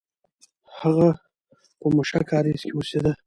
[0.79, 1.07] هغه
[1.79, 3.11] په موشک کارېز کې اوسېده.